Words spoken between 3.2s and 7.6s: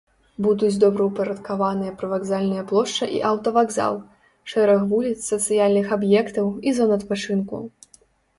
аўтавакзал, шэраг вуліц, сацыяльных аб'ектаў і зон адпачынку.